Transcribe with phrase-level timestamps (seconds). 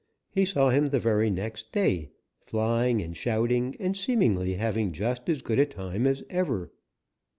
[0.31, 2.09] He saw him the very next day,
[2.43, 6.71] flying and shouting and seemingly having just as good a time as ever.